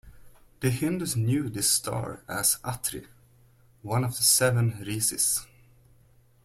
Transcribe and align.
The 0.61 0.71
Hindus 0.71 1.15
knew 1.15 1.47
this 1.47 1.69
star 1.69 2.23
as 2.27 2.57
"Atri", 2.65 3.05
one 3.83 4.03
of 4.03 4.17
the 4.17 4.23
Seven 4.23 4.83
Rishis. 4.83 5.45